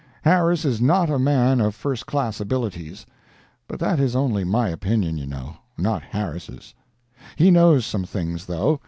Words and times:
Harris 0.23 0.65
is 0.65 0.81
not 0.81 1.11
a 1.11 1.19
man 1.19 1.61
of 1.61 1.75
first 1.75 2.07
class 2.07 2.39
abilities—but 2.39 3.77
that 3.79 3.99
is 3.99 4.15
only 4.15 4.43
my 4.43 4.69
opinion, 4.69 5.15
you 5.19 5.27
know—not 5.27 6.01
Harris'. 6.01 6.73
He 7.35 7.51
knows 7.51 7.85
some 7.85 8.05
things, 8.05 8.47
though. 8.47 8.79